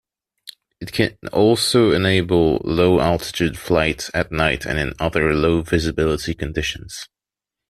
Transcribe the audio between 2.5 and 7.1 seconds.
low-altitude flight at night and in other low-visibility conditions.